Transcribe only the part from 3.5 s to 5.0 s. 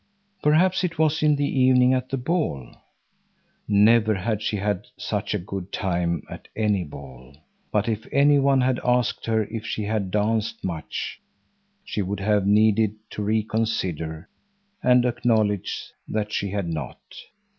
Never had she had